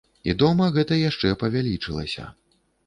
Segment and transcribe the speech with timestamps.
[0.31, 2.29] І дома гэта яшчэ павялічылася.